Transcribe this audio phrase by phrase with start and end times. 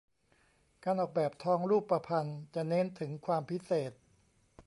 [0.83, 3.91] การออกแบบทองรูปพรรณจะเน้นถึงความพิเศษ